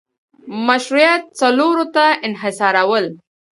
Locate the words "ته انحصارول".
1.95-3.05